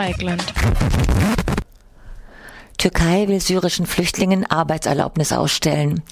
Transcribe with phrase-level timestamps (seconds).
[0.00, 0.42] Eichland.
[2.78, 6.02] Türkei will syrischen Flüchtlingen Arbeitserlaubnis ausstellen.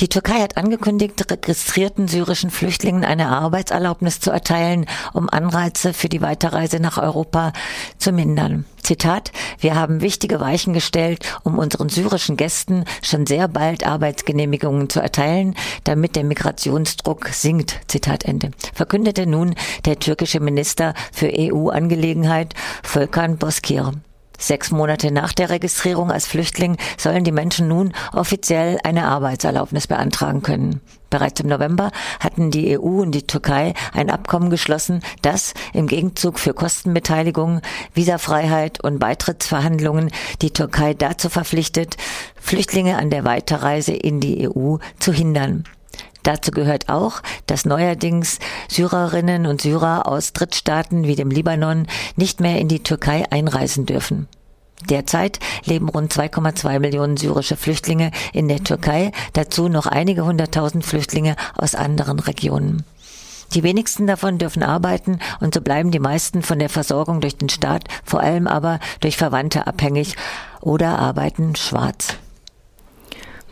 [0.00, 6.20] Die Türkei hat angekündigt, registrierten syrischen Flüchtlingen eine Arbeitserlaubnis zu erteilen, um Anreize für die
[6.20, 7.52] Weiterreise nach Europa
[7.98, 8.64] zu mindern.
[8.82, 9.30] Zitat,
[9.60, 15.54] wir haben wichtige Weichen gestellt, um unseren syrischen Gästen schon sehr bald Arbeitsgenehmigungen zu erteilen,
[15.84, 17.80] damit der Migrationsdruck sinkt.
[17.86, 18.50] Zitat Ende.
[18.74, 23.92] Verkündete nun der türkische Minister für EU-Angelegenheit Volkan Boskir.
[24.38, 30.42] Sechs Monate nach der Registrierung als Flüchtling sollen die Menschen nun offiziell eine Arbeitserlaubnis beantragen
[30.42, 30.80] können.
[31.10, 36.40] Bereits im November hatten die EU und die Türkei ein Abkommen geschlossen, das im Gegenzug
[36.40, 37.60] für Kostenbeteiligung,
[37.94, 40.10] Visafreiheit und Beitrittsverhandlungen
[40.42, 41.96] die Türkei dazu verpflichtet,
[42.40, 45.64] Flüchtlinge an der Weiterreise in die EU zu hindern.
[46.24, 48.38] Dazu gehört auch, dass neuerdings
[48.68, 54.26] Syrerinnen und Syrer aus Drittstaaten wie dem Libanon nicht mehr in die Türkei einreisen dürfen.
[54.88, 61.36] Derzeit leben rund 2,2 Millionen syrische Flüchtlinge in der Türkei, dazu noch einige hunderttausend Flüchtlinge
[61.56, 62.84] aus anderen Regionen.
[63.54, 67.50] Die wenigsten davon dürfen arbeiten und so bleiben die meisten von der Versorgung durch den
[67.50, 70.16] Staat, vor allem aber durch Verwandte abhängig
[70.60, 72.16] oder arbeiten schwarz.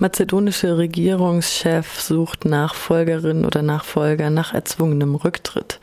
[0.00, 5.78] Mazedonische Regierungschef sucht Nachfolgerin oder Nachfolger nach erzwungenem Rücktritt.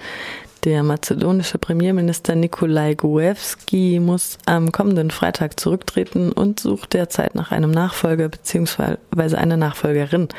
[0.64, 7.70] Der mazedonische Premierminister Nikolai Gruevski muss am kommenden Freitag zurücktreten und sucht derzeit nach einem
[7.70, 9.36] Nachfolger bzw.
[9.36, 10.30] einer Nachfolgerin.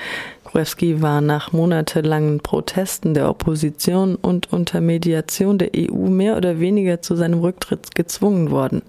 [0.43, 7.01] Gruevski war nach monatelangen Protesten der Opposition und unter Mediation der EU mehr oder weniger
[7.01, 8.83] zu seinem Rücktritt gezwungen worden.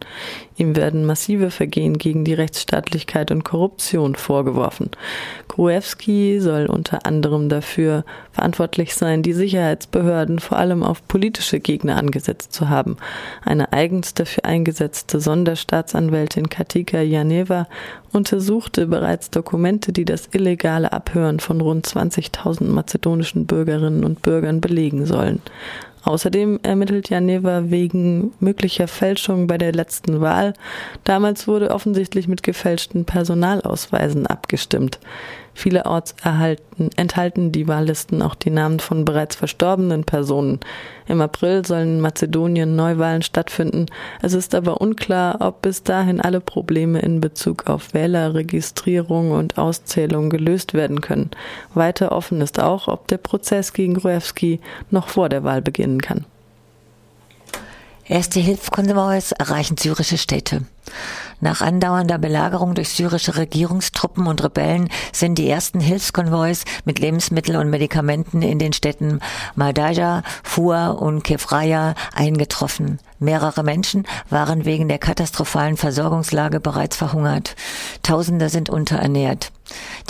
[0.59, 4.89] Ihm werden massive Vergehen gegen die Rechtsstaatlichkeit und Korruption vorgeworfen.
[5.47, 12.51] Gruevski soll unter anderem dafür verantwortlich sein, die Sicherheitsbehörden vor allem auf politische Gegner angesetzt
[12.51, 12.97] zu haben.
[13.45, 17.69] Eine eigens dafür eingesetzte Sonderstaatsanwältin Katika Janeva
[18.11, 25.05] untersuchte bereits Dokumente, die das illegale Abhören von rund 20.000 mazedonischen Bürgerinnen und Bürgern belegen
[25.05, 25.41] sollen.
[26.03, 30.53] Außerdem ermittelt Janeva wegen möglicher Fälschung bei der letzten Wahl.
[31.03, 34.99] Damals wurde offensichtlich mit gefälschten Personalausweisen abgestimmt.
[35.59, 40.59] Vielerorts erhalten, enthalten die Wahllisten auch die Namen von bereits verstorbenen Personen.
[41.07, 43.87] Im April sollen in Mazedonien Neuwahlen stattfinden.
[44.21, 50.29] Es ist aber unklar, ob bis dahin alle Probleme in Bezug auf Wählerregistrierung und Auszählung
[50.29, 51.31] gelöst werden können.
[51.73, 56.25] Weiter offen ist auch, ob der Prozess gegen Gruevski noch vor der Wahl beginnen kann.
[58.05, 60.63] Erste Hilfskonvois erreichen syrische Städte.
[61.41, 67.69] Nach andauernder Belagerung durch syrische Regierungstruppen und Rebellen sind die ersten Hilfskonvois mit Lebensmitteln und
[67.69, 69.19] Medikamenten in den Städten
[69.55, 72.99] Maldaja, Fua und Kefraya eingetroffen.
[73.19, 77.55] Mehrere Menschen waren wegen der katastrophalen Versorgungslage bereits verhungert.
[78.03, 79.51] Tausende sind unterernährt.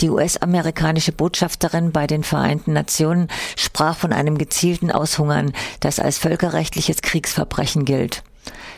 [0.00, 7.02] Die US-amerikanische Botschafterin bei den Vereinten Nationen sprach von einem gezielten Aushungern, das als völkerrechtliches
[7.02, 8.22] Kriegsverbrechen gilt.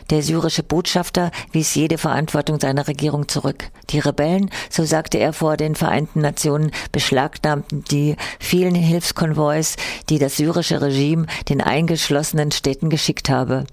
[0.09, 3.69] Der syrische Botschafter wies jede Verantwortung seiner Regierung zurück.
[3.89, 9.75] Die Rebellen, so sagte er vor den Vereinten Nationen, beschlagnahmten die vielen Hilfskonvois,
[10.09, 13.65] die das syrische Regime den eingeschlossenen Städten geschickt habe.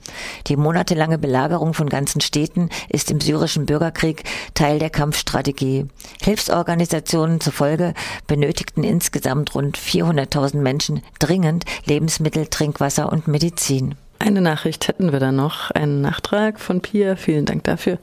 [0.47, 4.25] Die monatelange Belagerung von ganzen Städten ist im syrischen Bürgerkrieg
[4.55, 5.87] Teil der Kampfstrategie.
[6.23, 7.95] Hilfsorganisationen zufolge
[8.27, 13.97] benötigten insgesamt rund 400.000 Menschen dringend Lebensmittel, Trinkwasser und Medizin.
[14.23, 17.97] Eine Nachricht hätten wir da noch, einen Nachtrag von Pia, vielen Dank dafür.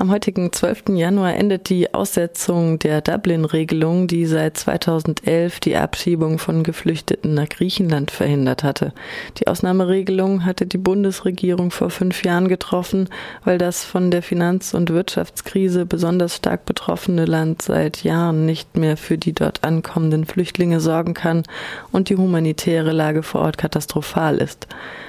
[0.00, 0.96] Am heutigen 12.
[0.96, 8.10] Januar endet die Aussetzung der Dublin-Regelung, die seit 2011 die Abschiebung von Geflüchteten nach Griechenland
[8.10, 8.92] verhindert hatte.
[9.38, 13.08] Die Ausnahmeregelung hatte die Bundesregierung vor fünf Jahren getroffen,
[13.44, 18.96] weil das von der Finanz- und Wirtschaftskrise besonders stark betroffene Land seit Jahren nicht mehr
[18.96, 21.44] für die dort ankommenden Flüchtlinge sorgen kann
[21.92, 24.66] und die humanitäre Lage vor Ort katastrophal ist.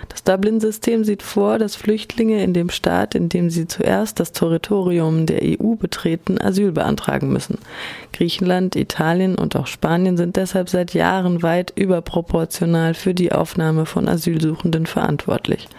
[0.09, 5.25] Das Dublin-System sieht vor, dass Flüchtlinge in dem Staat, in dem sie zuerst das Territorium
[5.25, 7.57] der EU betreten, Asyl beantragen müssen.
[8.11, 14.09] Griechenland, Italien und auch Spanien sind deshalb seit Jahren weit überproportional für die Aufnahme von
[14.09, 15.69] Asylsuchenden verantwortlich.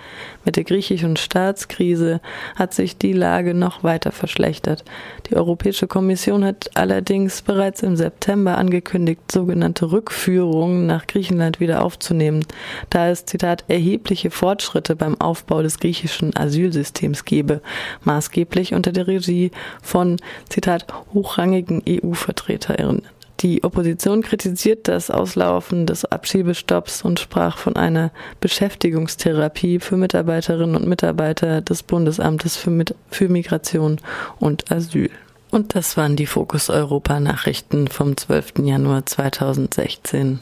[0.47, 2.21] Mit der griechischen Staatskrise
[2.55, 4.85] hat sich die Lage noch weiter verschlechtert.
[5.29, 12.47] Die Europäische Kommission hat allerdings bereits im September angekündigt, sogenannte Rückführungen nach Griechenland wieder aufzunehmen,
[12.91, 17.63] da es, Zitat, erhebliche Fortschritte beim Aufbau des griechischen Asylsystems gebe,
[18.05, 19.51] maßgeblich unter der Regie
[19.83, 23.03] von, Zitat, hochrangigen EU-Vertreterinnen.
[23.41, 30.87] Die Opposition kritisiert das Auslaufen des Abschiebestopps und sprach von einer Beschäftigungstherapie für Mitarbeiterinnen und
[30.87, 34.01] Mitarbeiter des Bundesamtes für, Mit für Migration
[34.39, 35.11] und Asyl.
[35.51, 38.61] Und das waren die Fokus Europa Nachrichten vom 12.
[38.63, 40.39] Januar 2016.